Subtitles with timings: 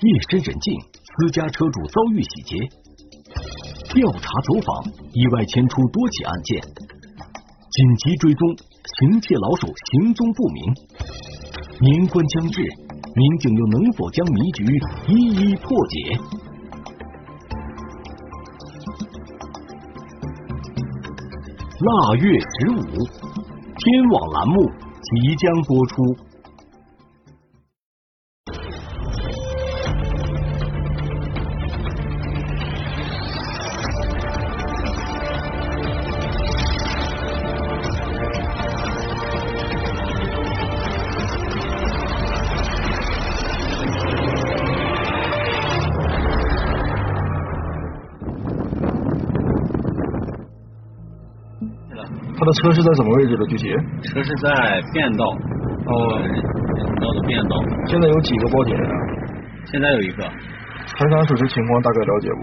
[0.00, 2.56] 夜深人静，私家车主遭遇洗劫，
[3.92, 8.48] 调查走访，意外牵出多起案件，紧急追踪，
[9.00, 10.62] 行窃老手行踪不明。
[11.80, 14.64] 年关将至，民警又能否将迷局
[15.08, 16.16] 一一破解？
[21.80, 22.78] 腊月十五，
[23.74, 24.70] 天网栏目
[25.02, 26.27] 即将播出。
[52.40, 53.46] 那车是在什么位置的？
[53.46, 53.74] 具体？
[54.02, 57.56] 车是在变道，哦，人道的变道。
[57.86, 58.88] 现在有几个报警人？
[59.66, 60.22] 现在有一个。
[60.86, 62.40] 查查属实情况，大概了解不？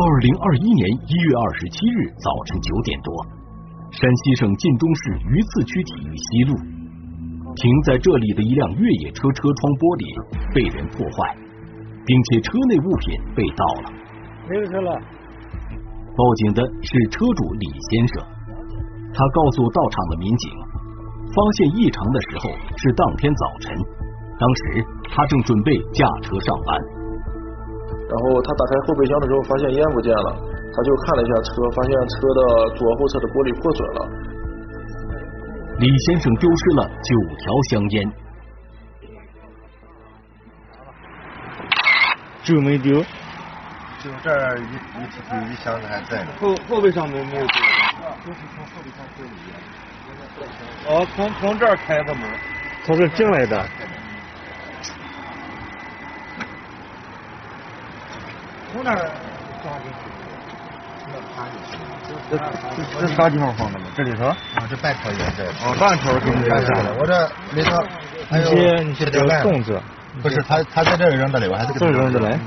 [0.00, 3.26] 二零二一年一月二十七日早晨九点多，
[3.92, 6.56] 山西省晋中市榆次区体育西路，
[7.54, 10.02] 停在这里的一辆越野车车窗玻璃
[10.54, 11.36] 被人破坏，
[12.06, 13.92] 并且车内物品被盗了。
[14.48, 14.98] 没有车了。
[16.18, 18.26] 报警的是车主李先生，
[19.14, 20.50] 他告诉到场的民警，
[21.30, 23.70] 发现异常的时候是当天早晨，
[24.34, 24.62] 当时
[25.14, 26.74] 他正准备驾车上班。
[28.10, 30.34] 然后他打开后备箱的时候，发现烟不见了，
[30.74, 32.40] 他就看了一下车，发现车的
[32.74, 34.00] 左后侧的玻璃破损了。
[35.78, 38.10] 李先生丢失了九条香烟，
[42.42, 43.04] 就没丢。
[44.02, 46.30] 就这儿一一一箱子还在呢。
[46.40, 47.60] 后后备箱没没有丢。
[48.24, 49.48] 就是从后备箱推里面。
[50.86, 52.22] 哦，从从这儿开的门。
[52.84, 53.66] 从这进来的。
[58.72, 59.10] 从哪儿
[59.62, 59.98] 装进去？
[62.30, 62.38] 这
[63.00, 63.86] 这啥地方放的吗？
[63.96, 64.26] 这里头？
[64.26, 64.36] 啊，
[64.70, 65.44] 这半条也在。
[65.64, 66.94] 哦，半条给你扔下了。
[66.98, 67.82] 我这里头
[68.30, 68.52] 还有
[68.82, 69.80] 一些粽子。
[70.22, 72.38] 不是他，他在这儿扔的嘞，我还是这扔的嘞。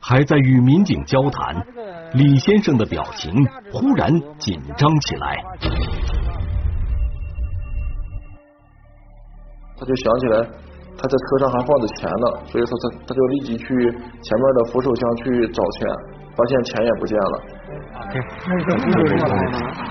[0.00, 1.66] 还在与民警交谈，
[2.14, 3.32] 李先生的表情
[3.72, 5.42] 忽然紧张起来。
[9.78, 10.40] 他就想起来，
[10.96, 15.86] 他在车上还放着钱呢，所以说他他就立即去前面的扶手箱去找钱，
[16.34, 17.42] 发现钱也不见了。
[18.46, 19.34] 那个扶手箱呢？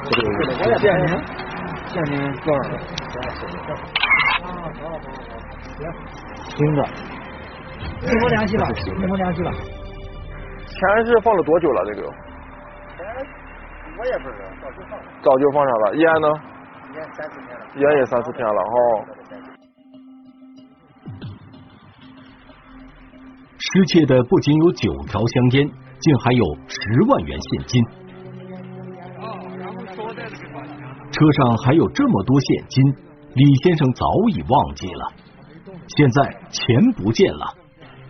[0.06, 0.10] 我
[0.70, 1.08] 也见您，
[1.88, 2.66] 见您多少？
[6.56, 6.80] 行，着。
[8.06, 9.52] 你们联系吧，你们联系吧。
[10.68, 11.84] 钱是放了多久了？
[11.86, 12.08] 这个？
[12.96, 13.04] 钱
[13.98, 15.06] 我也不知道，早就放了。
[15.24, 15.96] 早就放上了。
[15.96, 16.28] 烟呢？
[16.94, 17.66] 烟三四天了。
[17.76, 18.76] 烟也三四天了哈。
[23.58, 25.68] 失窃的不仅有九条香烟，
[26.00, 27.84] 竟还有十万元现金。
[31.12, 32.84] 车上还有这么多现金，
[33.34, 35.12] 李先生早已忘记了。
[35.88, 37.56] 现在钱不见了，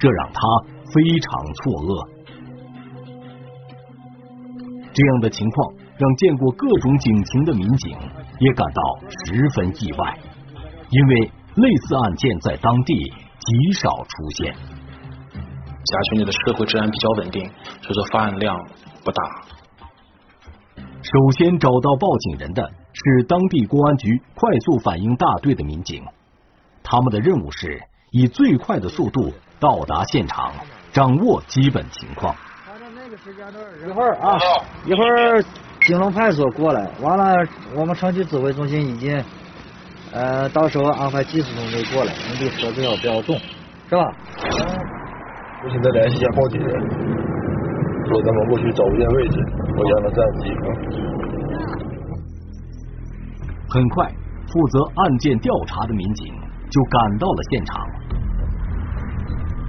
[0.05, 0.39] 这让他
[0.93, 1.89] 非常错愕。
[4.93, 7.97] 这样的情况让见过各种警情的民警
[8.39, 8.81] 也感到
[9.25, 10.15] 十分意外，
[10.91, 14.53] 因为类似案件在当地极少出现。
[14.53, 17.49] 辖区内的社会治安比较稳定，
[17.81, 18.55] 所以说发案量
[19.03, 19.23] 不大。
[20.77, 26.03] 首先找到报警人的是当地公安局快速反应大队的民警，
[26.83, 29.33] 他们的任务是以最快的速度
[29.65, 30.53] 到达现场，
[30.91, 32.35] 掌握基本情况。
[33.83, 34.37] 一会儿啊，
[34.85, 35.43] 一会儿
[35.81, 37.33] 金龙派出所过来，完了
[37.73, 39.23] 我们城区指挥中心已经
[40.11, 43.35] 呃到时候安排技术中队过来，你的车子要不要动，
[43.89, 44.05] 是吧？
[45.63, 46.69] 我现在联系一下报警人，
[48.05, 49.39] 说咱们过去找不见位置，
[49.77, 50.53] 我让他暂记。
[53.67, 54.05] 很快，
[54.53, 56.31] 负责案件调查的民警
[56.69, 58.04] 就赶到了现场。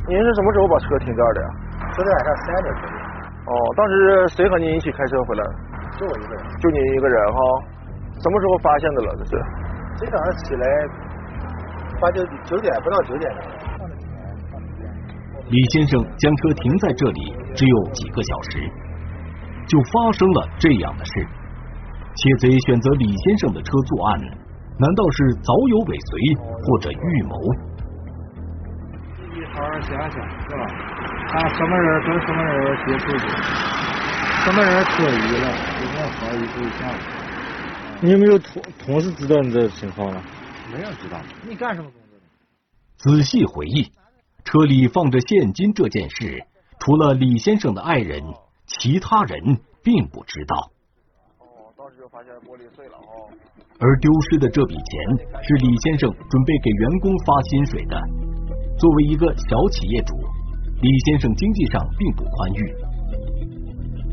[0.09, 1.49] 您是什么时候把车停这儿的呀？
[1.91, 2.95] 昨天晚上三点左右。
[3.51, 3.93] 哦，当时
[4.39, 5.43] 谁和您一起开车回来？
[5.99, 6.43] 就我一个人。
[6.63, 7.39] 就你一个人哈？
[8.23, 9.17] 什么时候发现的了？
[9.19, 9.33] 这是？
[9.99, 10.65] 今早上起来，
[12.01, 13.43] 八九九点不到九点钟。
[15.51, 18.63] 李先生将车停在这里只有几个小时，
[19.67, 21.27] 就发生了这样的事。
[22.15, 24.21] 窃贼选择李先生的车作案，
[24.79, 26.15] 难道是早有尾随
[26.63, 27.35] 或者预谋？
[29.83, 30.17] 想想，
[30.49, 30.67] 是吧？
[31.29, 33.19] 看什么人跟什么人接触过，
[34.45, 35.47] 什么人可疑了，
[35.83, 36.81] 有没有怀疑对象。
[38.01, 40.23] 你有没有同同事知道你的情况了？
[40.73, 41.19] 没人知道。
[41.49, 42.25] 你干什么工作的？
[42.99, 43.91] 仔细回忆，
[44.45, 46.45] 车里放着现金这件事，
[46.79, 48.23] 除了李先生的爱人，
[48.67, 50.71] 其他人并不知道。
[51.39, 53.31] 哦，当时就发现玻璃碎了哦。
[53.79, 54.83] 而丢失的这笔钱
[55.43, 58.01] 是李先生准备给员工发薪水的。
[58.79, 60.15] 作为一个小企业主，
[60.81, 62.61] 李先生经济上并不宽裕。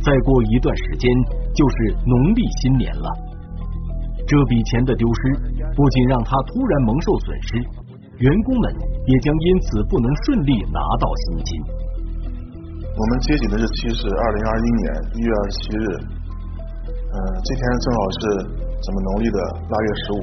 [0.04, 1.12] 再过一段时间
[1.54, 1.75] 就是
[2.06, 3.07] 农历新年了，
[4.27, 5.19] 这笔钱的丢失
[5.75, 7.57] 不仅让他突然蒙受损失，
[8.19, 8.75] 员工们
[9.07, 11.62] 也将因此不能顺利拿到薪金。
[12.95, 15.86] 我们接警的日期是二零二一年一月二十七日，
[16.88, 18.63] 嗯，这天正好是。
[18.83, 19.39] 咱们农历的
[19.71, 20.21] 腊月十五，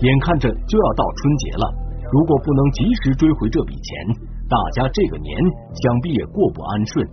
[0.00, 1.74] 眼看着就要到春节了，
[2.10, 4.16] 如果不能及时追回这笔钱，
[4.48, 5.36] 大家这个年
[5.74, 7.06] 想必也过不安顺。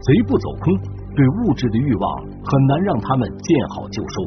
[0.00, 0.74] 贼不走空，
[1.14, 4.24] 对物质的欲望很难让他们见好就收。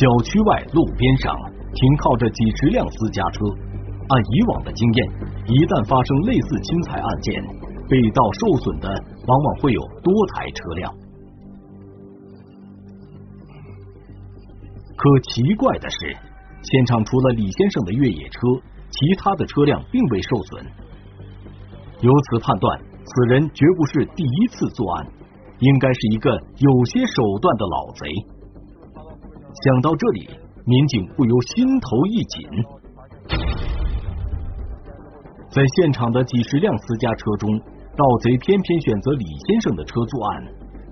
[0.00, 1.36] 小区外路边上
[1.74, 3.44] 停靠着几十辆私家车。
[4.08, 5.08] 按以往的经验，
[5.46, 7.32] 一旦发生类似侵财案件，
[7.88, 8.88] 被盗受损的
[9.28, 10.92] 往往会有多台车辆。
[15.02, 16.16] 可奇怪的是，
[16.62, 18.38] 现场除了李先生的越野车，
[18.88, 20.64] 其他的车辆并未受损。
[21.98, 25.06] 由此判断，此人绝不是第一次作案，
[25.58, 28.06] 应该是一个有些手段的老贼。
[29.64, 30.30] 想到这里，
[30.64, 32.48] 民警不由心头一紧。
[35.50, 40.44] 在现场的几十辆私家车中，盗贼偏偏选择李先生的车作案，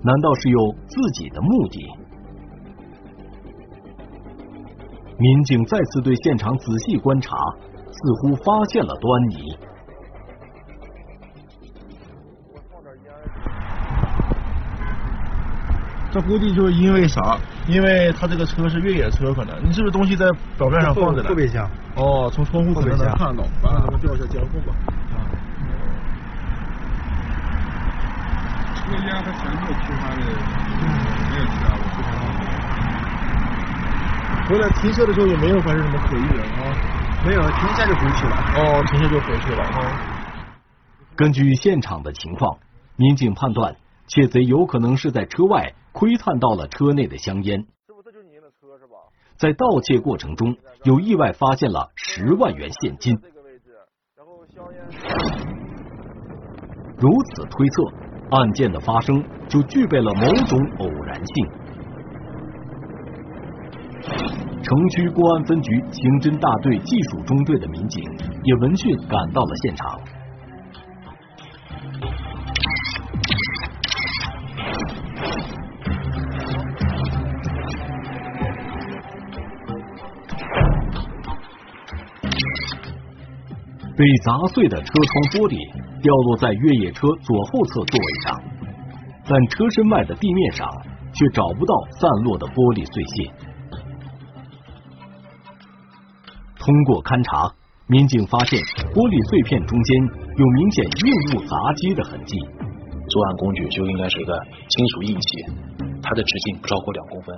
[0.03, 1.79] 难道是有自己的目的？
[5.21, 7.37] 民警再次对现场仔细观察，
[7.91, 9.55] 似乎发现了端倪。
[16.09, 17.37] 这估计就是因为啥？
[17.67, 20.25] 因为他这个车是越野车，可能你是不是东西在
[20.57, 21.29] 表面上放着的？
[21.29, 21.69] 后备箱。
[21.95, 23.43] 哦，从窗户可能能看到。
[23.61, 24.73] 完了，咱们调一下监控吧。
[25.13, 25.21] 啊。
[28.75, 31.79] 车烟和前面其他的没有其他的。
[34.51, 36.75] 回来停车的时候也没有发生什么可疑的啊？
[37.25, 38.35] 没有，停下就回去了。
[38.57, 40.35] 哦，停下就回去了啊。
[41.15, 42.57] 根据现场的情况，
[42.97, 43.77] 民警判断
[44.07, 45.73] 窃贼有可能是在车外。
[45.93, 48.95] 窥探到了车内的香烟，师傅，这就是您的车是吧？
[49.37, 53.17] 在盗窃过程中，有意外发现了十万元现金。
[53.21, 53.75] 这个位置，
[54.17, 54.81] 然后香烟。
[56.97, 57.83] 如此推测，
[58.31, 61.49] 案件的发生就具备了某种偶然性。
[64.71, 68.01] 城区公安分局刑侦大队技术中队的民警
[68.45, 69.99] 也闻讯赶到了现场。
[83.97, 85.59] 被砸碎的车窗玻璃
[86.01, 88.39] 掉落在越野车左后侧座位上，
[89.27, 90.65] 但车身外的地面上
[91.11, 93.50] 却找不到散落的玻璃碎屑。
[96.61, 97.51] 通过勘查，
[97.87, 98.61] 民警发现
[98.93, 99.97] 玻璃碎片中间
[100.37, 102.37] 有明显硬物砸击的痕迹，
[103.09, 104.37] 作案工具就应该是一个
[104.69, 105.45] 金属硬器，
[106.03, 107.35] 它的直径不超过两公分。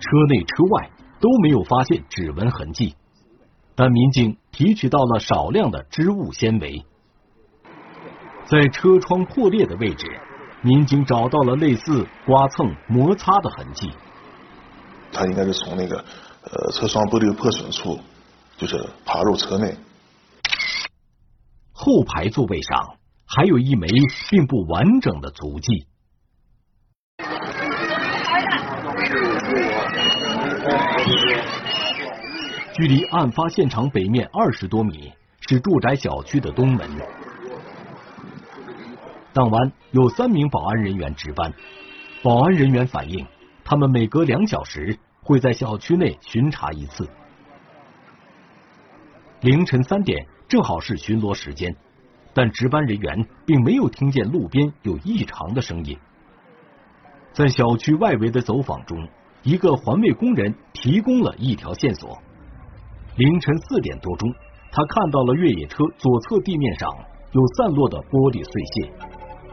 [0.00, 0.90] 车内车外
[1.20, 2.96] 都没有发现指纹痕迹。
[3.76, 6.84] 但民警提取到了少量的织物纤维，
[8.46, 10.04] 在车窗破裂的位置，
[10.62, 13.88] 民警找到了类似刮蹭、摩擦的痕迹。
[15.12, 16.04] 他应该是从那个
[16.50, 18.00] 呃车窗玻璃破损处，
[18.56, 19.76] 就是爬入车内。
[21.72, 23.86] 后排座位上还有一枚
[24.30, 25.86] 并不完整的足迹。
[32.74, 35.12] 距离案发现场北面二十多米
[35.48, 36.88] 是住宅小区的东门。
[39.32, 41.52] 当晚有三名保安人员值班，
[42.22, 43.26] 保安人员反映，
[43.64, 47.06] 他们每隔两小时会在小区内巡查一次。
[49.42, 51.76] 凌晨三点正好是巡逻时间，
[52.32, 55.98] 但值班人员并没有听见路边有异常的声音。
[57.34, 59.06] 在小区外围的走访中，
[59.42, 62.18] 一个环卫工人提供了一条线索。
[63.16, 64.32] 凌晨四点多钟，
[64.72, 66.88] 他看到了越野车左侧地面上
[67.32, 68.90] 有散落的玻璃碎屑，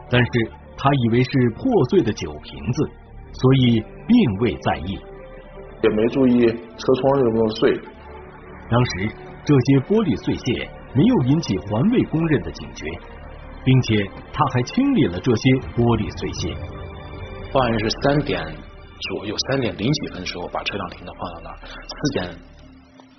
[0.09, 0.31] 但是
[0.77, 2.89] 他以为是破碎的酒瓶子，
[3.33, 4.97] 所以并未在意，
[5.85, 7.79] 也没注意车窗有没有碎。
[8.69, 8.91] 当时
[9.45, 12.89] 这些玻璃碎屑没有引起环卫工人的警觉，
[13.63, 15.43] 并且他还清理了这些
[15.77, 16.57] 玻璃碎屑。
[17.53, 22.25] 报案人是三点左右，三点零几分的时候把车辆停到放到那儿，四点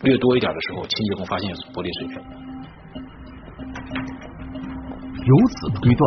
[0.02, 2.18] 略多一点的时候，清洁工发现有玻璃碎片。
[5.26, 6.02] 由此推断，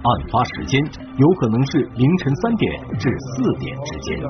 [0.00, 0.80] 案发时间
[1.16, 2.64] 有可能是凌晨三点
[2.98, 4.20] 至四点之间。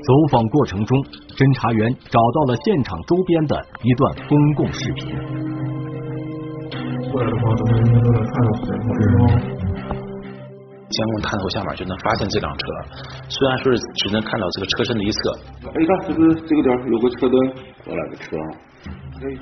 [0.00, 0.98] 走访过程中，
[1.38, 3.54] 侦查员找到了现场周边的
[3.86, 5.14] 一段公共视频。
[7.12, 8.90] 过来的话，咱们应该都能看到监控
[10.90, 12.64] 监控探头下面就能发现这辆车，
[13.30, 15.30] 虽然说是只能看到这个车身的一侧。
[15.70, 17.34] 哎，你看这个这个点有个车灯，
[17.86, 18.34] 过来个车。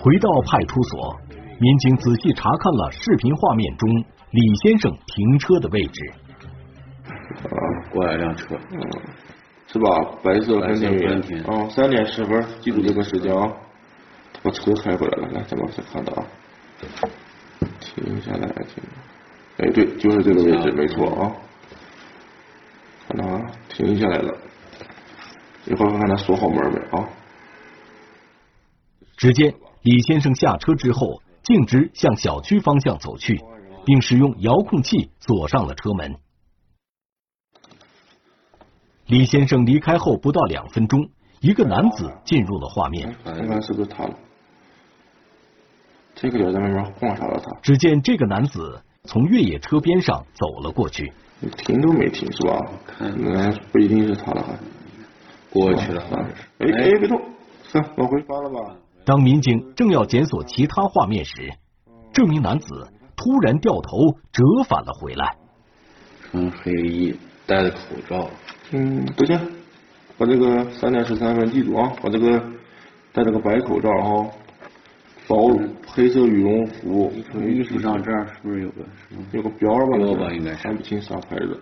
[0.04, 1.16] 回到派出所，
[1.56, 3.88] 民警仔细查看了视频画面中
[4.30, 6.12] 李先生停车的位置。
[7.08, 8.80] 啊，过来辆车，嗯，
[9.66, 9.88] 是吧？
[10.22, 13.50] 白色丰田云啊，三点十分，记住这个时间啊。
[14.42, 16.26] 把车开回来了，来，咱们再看到啊，
[17.80, 18.82] 停下来，停。
[19.56, 21.32] 哎，对，就是这个位置，没错啊。
[23.08, 24.32] 看到啊，停下来了。
[25.64, 27.08] 一会儿看看他锁好门没啊？
[29.16, 33.40] 只见李先生下车之后，径直向小区方向走去，
[33.88, 36.14] 并使用遥控器锁上了车门。
[39.06, 41.08] 李先生离开后不到两分钟，
[41.40, 43.16] 一个男子进入了画面。
[43.24, 44.14] 看看是不是他了？
[46.14, 47.50] 这个点在外面观察到他。
[47.62, 51.10] 只见这个男子从越野车边上走了过去，
[51.56, 52.70] 停都没停是吧？
[53.16, 54.58] 那不一定是他了，还
[55.48, 56.02] 过去了。
[56.58, 57.18] 哎哎，别动，
[57.62, 58.76] 算往回翻了吧。
[59.06, 61.54] 当民警正要检索其他画面时，
[62.12, 65.36] 这名男子突然掉头折返了回来。
[66.30, 67.14] 穿黑衣，
[67.46, 67.76] 戴着口
[68.08, 68.30] 罩。
[68.70, 69.38] 嗯，不行，
[70.16, 71.92] 把这个三点十三分记住啊！
[72.00, 72.38] 把这个
[73.12, 74.30] 戴这个白口罩哈，
[75.26, 77.12] 薄黑色羽绒服，
[77.44, 78.82] 衣服上这儿是不是有个
[79.32, 79.96] 有个标吧？
[79.96, 81.60] 标吧，应该看不清啥牌子。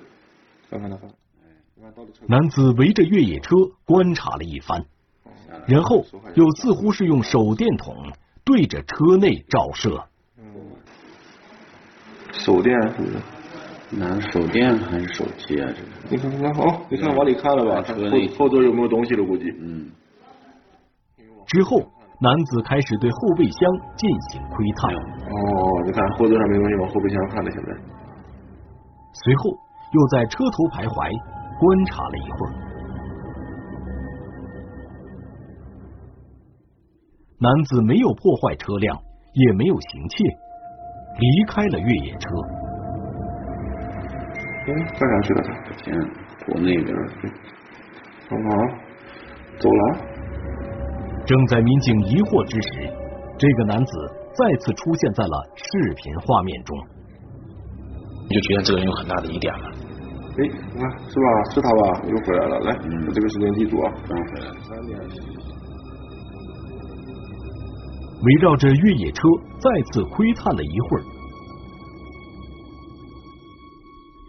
[0.69, 1.11] 看看他看。
[2.27, 4.85] 男子围着越野车观察了一番，
[5.67, 7.95] 然后又似乎是用手电筒
[8.45, 10.05] 对着车内照射。
[12.39, 13.17] 手电是不是？
[13.89, 15.73] 拿手电还是手机啊？
[16.11, 16.29] 这个？
[16.29, 17.83] 你看，你看，好，你看往里看了吧？
[17.87, 17.95] 后
[18.37, 19.25] 后座有没有东西了？
[19.25, 19.45] 估计。
[19.61, 19.91] 嗯。
[21.47, 21.79] 之后，
[22.21, 23.61] 男子开始对后备箱
[23.97, 24.93] 进行窥探。
[24.93, 27.51] 哦，你看后座上没东西，往后备箱看了。
[27.51, 27.69] 现在。
[29.25, 29.51] 随后
[29.93, 31.11] 又在车头徘徊
[31.61, 32.53] 观察了一会儿。
[37.39, 38.99] 男子没有破坏车辆，
[39.33, 40.25] 也没有行窃，
[41.19, 42.29] 离开了越野车。
[44.67, 45.49] 哎，干啥去了他？
[45.85, 45.95] 先
[46.47, 47.29] 躲那边去。
[48.29, 48.49] 干嘛？
[49.59, 49.83] 走了？
[51.25, 52.93] 正在民警疑惑之时，
[53.39, 53.93] 这个男子
[54.35, 56.77] 再次出现在了视频画面中。
[58.29, 59.71] 你就觉得这个人有很大的疑点了。
[60.39, 61.27] 哎，你看是吧？
[61.55, 62.03] 是他吧？
[62.11, 62.59] 又回来了。
[62.61, 63.93] 来，把这个时间记住啊。
[64.07, 64.47] 刚回来。
[64.67, 64.99] 三点。
[68.27, 69.21] 围绕着越野车
[69.59, 71.03] 再次窥探了一会儿。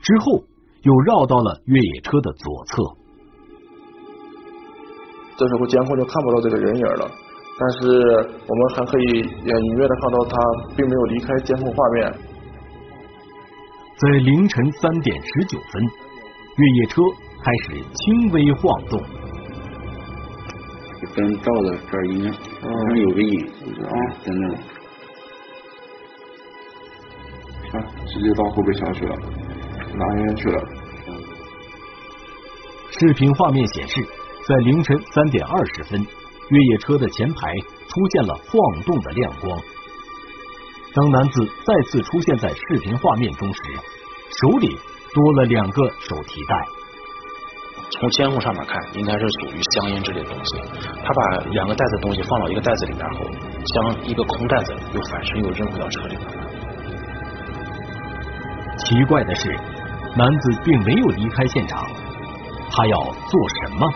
[0.04, 0.44] 之后
[0.84, 2.84] 又绕到了越野车的左侧，
[5.38, 7.12] 这时候监控就看不到这个人影了，
[7.60, 7.88] 但是
[8.48, 10.38] 我们还可以隐约的看到他
[10.76, 12.14] 并没有离开监控画面。
[13.98, 17.02] 在凌晨三点十九分，越野车
[17.42, 19.02] 开始轻微晃动，
[21.16, 23.92] 灯照的这儿应该好像有个影子啊，
[24.24, 24.44] 在那，
[27.72, 29.16] 看直接到后备箱去了。
[29.94, 30.64] 拿烟去了？
[32.92, 34.04] 视频画面显示，
[34.48, 37.54] 在凌晨三点二十分，越野车的前排
[37.88, 39.60] 出现了晃动的亮光。
[40.94, 43.62] 当男子再次出现在视频画面中时，
[44.42, 44.76] 手里
[45.14, 46.77] 多了两个手提袋。
[47.92, 50.62] 从监控上面看，应该是属于香烟之类的东西。
[51.04, 53.26] 他把两个袋子东西放到一个袋子里面后，
[53.74, 56.28] 将一个空袋子又反身又扔回到车里面。
[58.78, 59.58] 奇怪的是。
[60.16, 61.86] 男子并没有离开现场，
[62.72, 63.88] 他要做什么？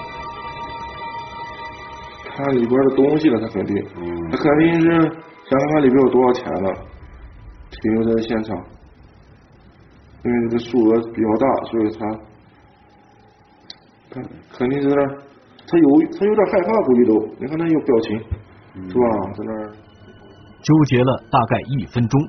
[2.30, 3.76] 看里边的东西了，他肯定，
[4.30, 6.72] 他肯定是想看看里边有多少钱了，
[7.72, 8.56] 停留在现场。
[10.24, 12.06] 因为这个数额比较大，所以他，
[14.12, 14.22] 他
[14.58, 14.96] 肯定是那，
[15.66, 15.88] 他有
[16.20, 18.20] 他有点害怕，估计都，你看他有表情，
[18.90, 19.04] 是吧？
[19.36, 19.72] 在那儿
[20.62, 22.22] 纠结了大概一分钟，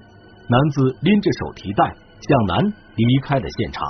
[0.49, 1.95] 男子拎着手提袋
[2.29, 2.73] 向南。
[2.95, 3.83] 离开了现场，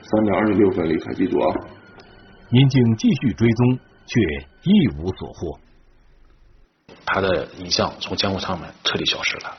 [0.00, 1.54] 三点二十六分离开，记住啊！
[2.48, 4.18] 民警继续追踪，却
[4.62, 5.58] 一无所获。
[7.04, 9.58] 他的影像从监控上面彻底消失了。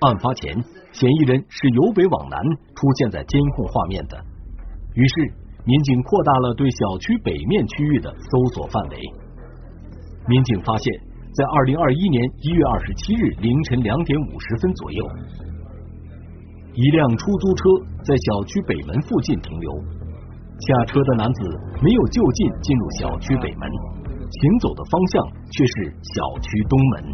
[0.00, 0.56] 案发前，
[0.92, 2.40] 嫌疑人是由北往南
[2.74, 4.16] 出现在监控画面的，
[4.94, 5.14] 于是
[5.66, 8.96] 民警扩大了对小区北面区域的搜索范围。
[10.26, 10.90] 民警发现，
[11.34, 15.06] 在二零二一年一月二十七日凌晨两点五十分左右，
[16.72, 17.62] 一辆出租车
[18.04, 19.70] 在小区北门附近停留，
[20.60, 21.42] 下车的男子
[21.82, 23.68] 没有就近进入小区北门。
[24.30, 27.04] 行走的方向却是小区东门，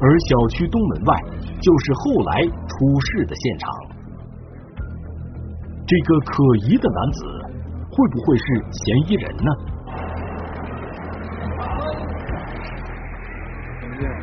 [0.00, 1.16] 而小区东门外
[1.60, 3.70] 就是后来出事的现场。
[5.86, 6.32] 这个可
[6.68, 7.24] 疑的男子
[7.90, 9.50] 会不会是嫌疑人呢？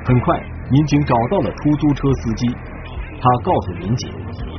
[0.05, 0.39] 很快，
[0.71, 2.47] 民警找到了出租车司机，
[3.19, 4.11] 他告诉民警，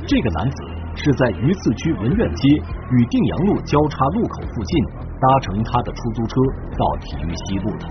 [0.05, 0.76] 这个男子。
[1.07, 2.49] 是在榆次区文苑街
[2.91, 4.83] 与定阳路交叉路口附近
[5.15, 6.35] 搭乘他的出租车
[6.75, 7.87] 到体育西路的，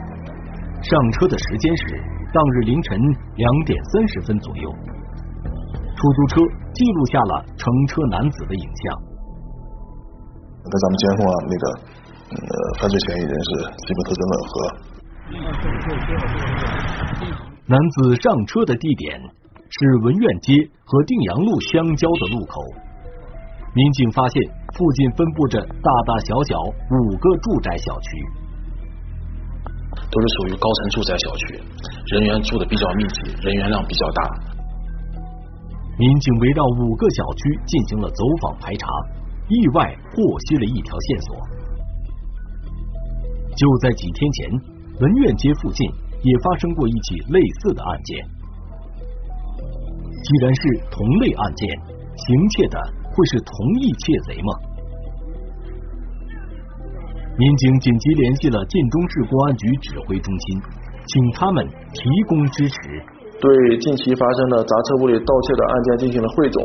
[0.84, 1.96] 上车的时间是
[2.34, 3.00] 当日凌晨
[3.36, 4.70] 两点三十分左右。
[5.96, 6.42] 出租车
[6.74, 9.00] 记录下了乘车男子的影像。
[10.60, 11.64] 在咱们监控啊，那个
[12.36, 12.36] 呃
[12.80, 14.52] 犯罪嫌疑人是基本特征吻合。
[17.64, 19.18] 男子上车的地点
[19.70, 20.52] 是文苑街
[20.84, 22.60] 和定阳路相交的路口。
[23.76, 24.42] 民警发现
[24.72, 28.08] 附近分布着大大小小五个住宅小区，
[30.10, 31.60] 都是属于高层住宅小区，
[32.16, 34.32] 人员住的比较密集，人员量比较大。
[35.98, 38.88] 民警围绕五个小区进行了走访排查，
[39.48, 41.36] 意外获悉了一条线索。
[43.54, 44.50] 就在几天前，
[45.00, 45.86] 文苑街附近
[46.22, 48.26] 也发生过一起类似的案件。
[50.24, 51.68] 既然是同类案件，
[52.16, 52.80] 行窃的。
[53.16, 54.52] 会是同一窃贼吗？
[57.38, 60.60] 民警紧急联系了晋中市公安局指挥中心，
[61.06, 62.76] 请他们提供支持，
[63.40, 66.62] 对近期发生的砸车屋里盗窃的案件进行了汇总。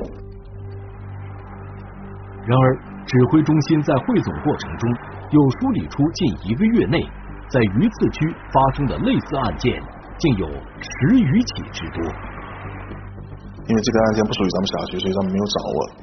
[2.47, 2.63] 然而，
[3.05, 4.89] 指挥中心在汇总过程中
[5.31, 7.03] 又梳理出近一个月内
[7.49, 9.81] 在榆次区发生的类似案件
[10.17, 12.01] 竟有十余起之多。
[13.67, 16.00] 因为这个案件不属于咱们辖区，所以咱们没有掌握。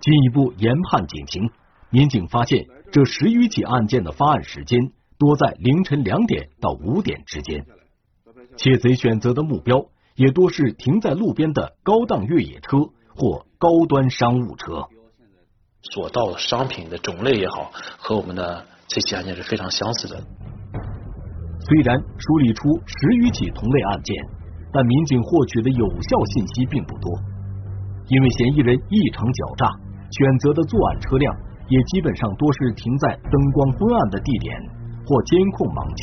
[0.00, 1.50] 进一步研判警情，
[1.90, 7.66] 民警发现这十余起案件的发案时间多在凌晨两点到五点之间，
[8.56, 12.78] 窃贼选择的目标也多是停在路边的高档越野车
[13.14, 14.88] 或高端商务车。
[15.82, 20.16] 所盗商品的种类也好，和我们的这起案件是非常相似的。
[21.60, 24.16] 虽然梳理出十余起同类案件，
[24.72, 27.12] 但民警获取的有效信息并不多，
[28.08, 29.89] 因为嫌疑人异常狡诈。
[30.10, 31.34] 选择的作案车辆
[31.68, 34.60] 也基本上多是停在灯光昏暗的地点
[35.06, 36.02] 或监控盲区。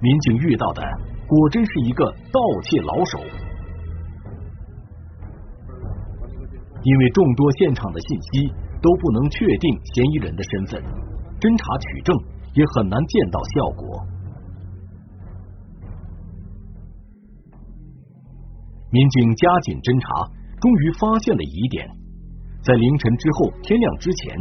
[0.00, 0.82] 民警遇到的
[1.26, 3.18] 果真是一个盗窃老手，
[6.82, 10.82] 因为众多现场的信息都不能确定嫌疑人的身份，
[11.40, 12.14] 侦查取证
[12.54, 14.06] 也很难见到效果。
[18.90, 21.97] 民警加紧侦查，终于发现了疑点。
[22.62, 24.36] 在凌晨之后，天亮之前，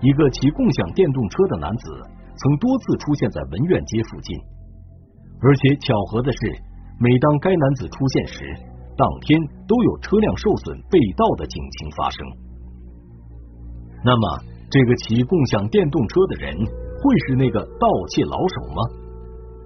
[0.00, 1.88] 一个骑共享电动车的男子
[2.36, 4.36] 曾多次出现在文苑街附近，
[5.40, 6.38] 而且巧合的是，
[6.98, 8.44] 每当该男子出现时，
[8.96, 12.26] 当天都有车辆受损被盗的警情发生。
[14.04, 18.82] 那么，这个骑共享电动车的人会是那个盗窃老手吗？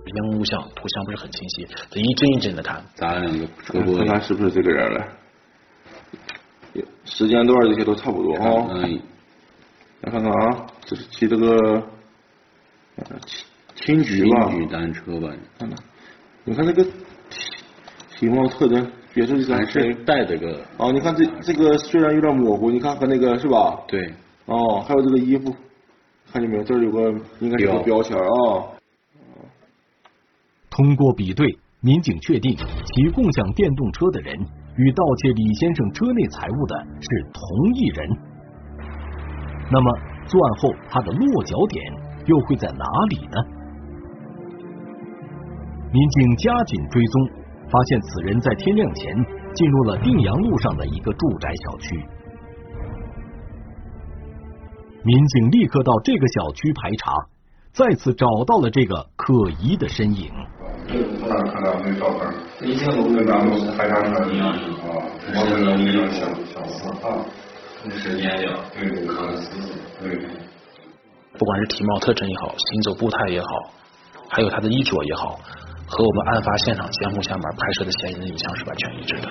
[0.07, 3.25] 烟雾像图像不是很清晰，得一帧一帧的看，咱
[4.07, 5.07] 看是不是这个人了。
[7.05, 9.01] 时间段这些都差不多哈，嗯，
[10.03, 11.83] 来看看啊，这是骑这个
[13.75, 14.51] 青桔吧？
[14.51, 15.29] 青桔单车吧？
[15.59, 15.79] 看看，
[16.45, 16.85] 你看这个
[18.17, 20.61] 体貌特征，也是还是带这个？
[20.79, 23.79] 哦，你看这这个虽然有点模糊，你看和那个是吧？
[23.87, 24.13] 对。
[24.47, 25.55] 哦，还有这个衣服，
[26.33, 26.63] 看见没有？
[26.63, 27.11] 这儿有个
[27.41, 28.73] 应该是个标签啊。
[30.71, 34.39] 通过比对，民警确定骑共享电动车的人。
[34.77, 37.43] 与盗窃李先生车内财物的是同
[37.75, 38.11] 一人，
[39.73, 41.83] 那么作案后他的落脚点
[42.27, 43.37] 又会在哪里呢？
[45.93, 47.29] 民警加紧追踪，
[47.71, 49.15] 发现此人在天亮前
[49.55, 52.05] 进入了定阳路上的一个住宅小区。
[55.05, 57.13] 民警立刻到这个小区排查，
[57.73, 60.31] 再次找到了这个可疑的身影。
[60.89, 62.21] 我哪看到那照片？
[62.61, 65.03] 跟咱们海沙车一样啊，
[65.35, 67.27] 我跟那一样相相似啊。
[67.85, 69.49] 那是年龄，对对，可能是
[70.01, 70.05] 对。
[71.39, 73.47] 不管是体貌特征也好，行走步态也好，
[74.29, 75.39] 还有他的衣着也好，
[75.87, 79.29] 和我们案发现场监控下面拍摄的嫌疑人影像是完全一致的。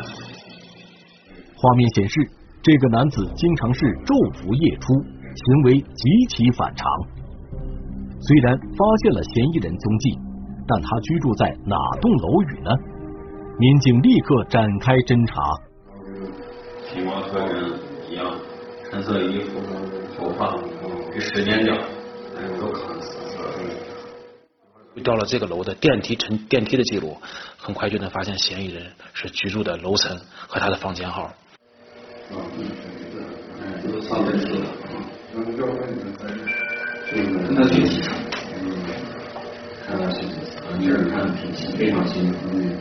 [1.55, 2.19] 画面显示，
[2.61, 4.93] 这个男子经常是昼伏夜出，
[5.35, 6.85] 行为极其反常。
[8.21, 10.19] 虽然发现了嫌疑人踪迹，
[10.67, 12.71] 但他居住在哪栋楼宇呢？
[13.57, 15.33] 民警立刻展开侦查。
[16.89, 17.71] 情况和人
[18.09, 18.37] 一样，
[18.91, 19.59] 橙色衣服，
[20.17, 20.55] 头发，
[21.13, 21.77] 与时间点。
[25.03, 27.15] 调了这个楼的电梯乘电梯的记录，
[27.57, 31.31] 很快就能发现嫌疑人是居住的楼层和他的房间号。
[32.31, 32.41] 嗯，
[33.61, 34.65] 嗯上电梯了。
[37.13, 38.09] 嗯，那挺清楚。
[38.55, 38.83] 嗯，
[39.85, 40.27] 看到清
[40.77, 42.37] 楚，这儿看挺清，非常清楚。
[42.53, 42.75] 嗯。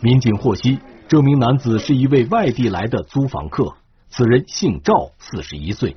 [0.00, 3.74] 民警获悉，这名男子是一位外地来的租房客，
[4.08, 5.96] 此人姓赵，四十一岁。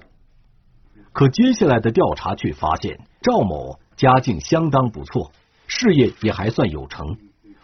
[1.11, 5.31] 可接下来的调查却发现，赵某家境相当不错，
[5.67, 7.17] 事业也还算有成，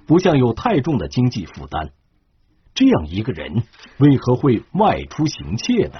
[0.06, 1.90] 不像有太重的经济负担。
[2.74, 3.64] 这样一个人，
[3.98, 6.00] 为何会外出行窃呢？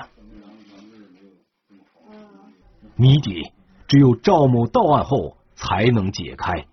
[2.96, 3.52] 谜底
[3.92, 6.66] 只有赵某到案后才能解开。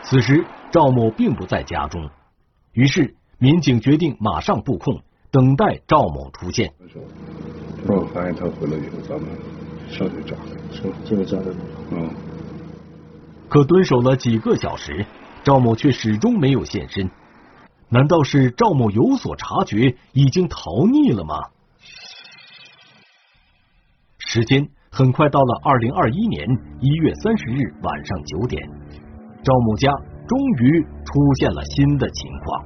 [0.00, 2.08] 此时，赵某并不在家中，
[2.72, 5.02] 于是民警决定马上布控。
[5.30, 6.72] 等待赵某出现。
[7.86, 9.28] 我发现他回来以后，咱们
[9.88, 10.36] 上去抓，
[10.72, 11.54] 是这个抓的。
[11.90, 12.10] 嗯。
[13.50, 15.04] 可蹲守了几个小时，
[15.44, 17.10] 赵某却始终没有现身。
[17.90, 21.34] 难道是赵某有所察觉，已经逃匿了吗？
[24.18, 26.46] 时间很快到了二零二一年
[26.80, 28.62] 一月三十日晚上九点，
[29.42, 29.90] 赵某家
[30.28, 32.64] 终于出现了新的情况。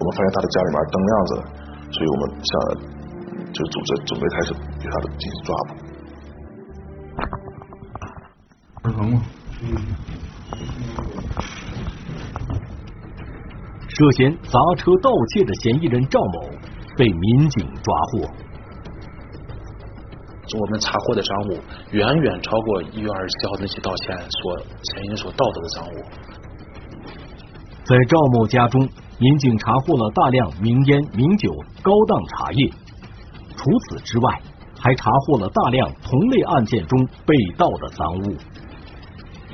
[0.00, 1.68] 我们发现他的家里面灯亮着。
[1.90, 2.52] 所以我们想
[3.50, 5.70] 就组织准备开始对他的进行抓捕。
[8.82, 9.22] 儿童吗？
[13.88, 16.48] 涉嫌砸车盗窃的嫌疑人赵某
[16.96, 18.28] 被民警抓获。
[20.58, 21.58] 我们查获的赃物
[21.90, 26.04] 远远超过一月二十七号那起盗窃案所嫌疑人所盗得的赃物。
[27.84, 28.88] 在赵某家中。
[29.20, 32.70] 民警查获了大量名烟、名酒、高档茶叶，
[33.56, 34.40] 除此之外，
[34.78, 38.36] 还查获了大量同类案件中被盗的赃物。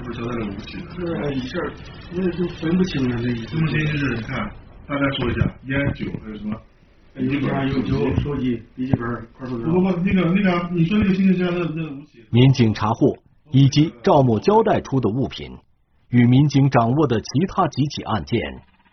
[0.05, 0.79] 不是交代了武器？
[0.79, 1.57] 是一下，
[2.12, 3.17] 那就分不清了。
[3.17, 4.38] 这分不清就是，你看，
[4.87, 6.55] 大概说一下，烟酒还有什么？
[7.14, 9.01] 笔记本、有酒、手机、笔记本、
[9.38, 9.57] 快手。
[9.57, 12.23] 不不，那个那个，你说那个行李箱那那武器？
[12.31, 13.17] 民警查获
[13.51, 15.51] 以及赵某交代出的物品，
[16.11, 18.40] 与民警掌握的其他几起案件。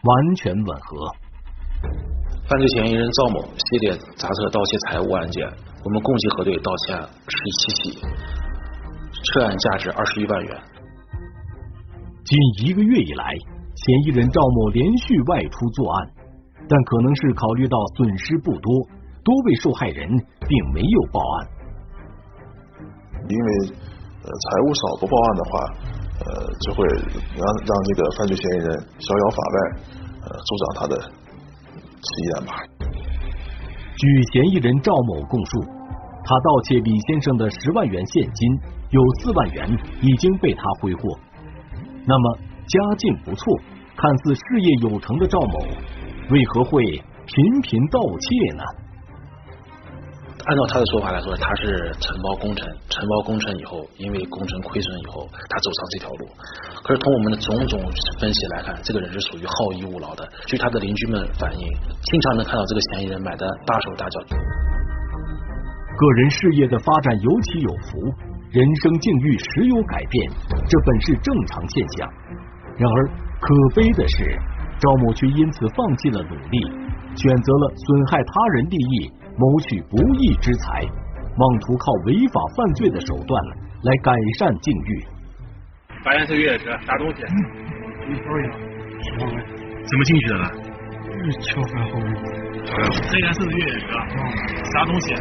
[0.04, 1.14] 完全吻合。
[2.50, 5.48] 犯罪嫌疑人赵某系列砸车盗窃财物案件，
[5.86, 6.94] 我们共计核对盗窃
[7.28, 8.00] 十七起，
[9.32, 10.58] 涉案价值二十一万元。
[12.24, 13.36] 近一个月以来，
[13.76, 16.10] 嫌疑人赵某连续外出作案，
[16.68, 18.74] 但可能是考虑到损失不多，
[19.24, 21.48] 多位受害人并没有报案。
[23.28, 23.48] 因为
[24.24, 25.52] 呃财物少不报案的话。
[26.22, 26.28] 呃，
[26.62, 28.68] 就会让让这个犯罪嫌疑人
[29.00, 29.82] 逍遥法外，
[30.22, 32.54] 呃，助长他的气焰吧。
[33.98, 35.64] 据嫌疑人赵某供述，
[36.24, 38.60] 他盗窃李先生的十万元现金，
[38.92, 41.02] 有四万元已经被他挥霍。
[42.06, 42.38] 那么
[42.68, 43.60] 家境不错，
[43.96, 45.60] 看似事业有成的赵某，
[46.30, 48.64] 为何会频频盗窃呢？
[50.44, 56.28] 按照他的说法来说，他是承包工程，承包工程以后，因为工程亏损以后，他走上这条路。
[56.84, 57.80] 可是从我们的种种
[58.20, 60.28] 分析来看，这个人是属于好逸恶劳的。
[60.48, 61.68] 据他的邻居们反映，
[62.10, 64.20] 经常能看到这个嫌疑人买的大手大脚。
[65.96, 68.14] 个人事业的发展有起有伏，
[68.52, 70.30] 人生境遇时有改变，
[70.68, 72.10] 这本是正常现象。
[72.76, 73.08] 然而
[73.40, 74.26] 可悲的是，
[74.78, 76.60] 赵某却因此放弃了努力，
[77.16, 79.10] 选择了损害他人利益。
[79.38, 83.42] 谋取不义之财，妄图靠违法犯罪的手段
[83.84, 85.06] 来改善境遇。
[86.04, 87.22] 白颜色越野车，啥东西？
[87.24, 88.52] 一包烟，
[89.02, 89.42] 十万块。
[89.86, 90.52] 怎么进去的了？
[91.40, 92.14] 撬开后面。
[92.68, 93.88] 黑颜色的越野车，
[94.74, 95.14] 啥东西？
[95.14, 95.20] 里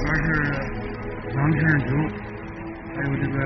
[0.00, 0.26] 边是
[1.34, 1.92] 两瓶酒，
[2.96, 3.36] 还有这个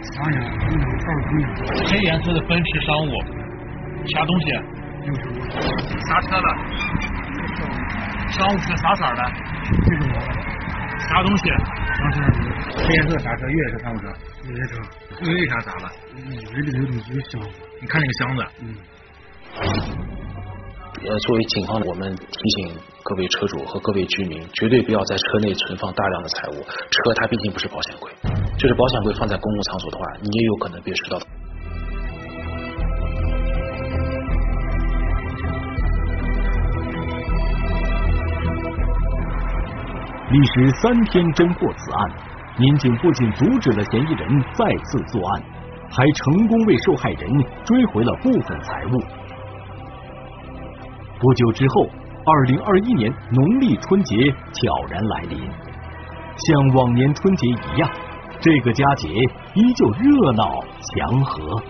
[0.00, 1.44] 香烟，一两套香烟。
[1.86, 3.12] 黑颜色的奔驰商务，
[4.08, 4.46] 啥东西？
[5.04, 5.36] 六十五。
[6.08, 6.46] 啥车的？
[8.30, 9.22] 商务车啥色的？
[9.90, 10.16] 绿色的。
[11.00, 11.50] 啥东西？
[11.98, 12.16] 当时
[12.74, 13.46] 黑颜色啥车？
[13.46, 14.06] 越野车、商务车？
[14.48, 14.80] 越野车。
[15.20, 15.90] 为啥砸了？
[16.16, 17.48] 里有东西有箱子。
[17.78, 18.40] 你看那个箱子。
[18.62, 18.74] 嗯。
[21.04, 26.62] 呃，作为警方，我们提醒各位车主和各位居民，绝对不要在车内存放大量的财物。
[26.62, 28.12] 车它毕竟不是保险柜，
[28.56, 31.18] 就是保险柜放在公共场所的话，你也有可能被拾到。
[40.30, 42.10] 历时三天侦破此案，
[42.58, 45.42] 民警不仅阻止了嫌疑人再次作案，
[45.90, 47.28] 还成功为受害人
[47.64, 49.21] 追回了部分财物。
[51.22, 51.86] 不久之后，
[52.26, 54.16] 二零二一年农历春节
[54.52, 57.88] 悄然来临，像往年春节一样，
[58.40, 59.08] 这个佳节
[59.54, 61.62] 依旧热闹祥和。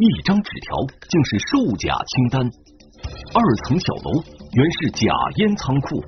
[0.00, 0.78] 一张纸条
[1.10, 2.40] 竟是售假清单，
[3.34, 6.00] 二层小楼原是假烟仓库，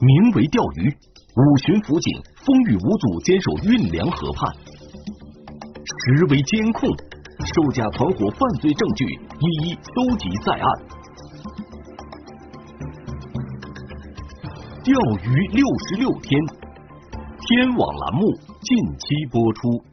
[0.00, 4.52] 名为钓鱼，五巡辅警风雨无阻坚守运粮河畔，
[5.86, 6.90] 实为监控，
[7.54, 9.04] 售假团伙犯罪证据
[9.38, 10.66] 一一搜集在案。
[14.82, 16.42] 钓鱼六十六天，
[17.46, 18.26] 天网栏目
[18.62, 19.89] 近期播出。